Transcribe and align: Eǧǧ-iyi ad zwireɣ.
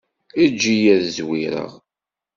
Eǧǧ-iyi 0.43 0.89
ad 0.95 1.03
zwireɣ. 1.15 1.71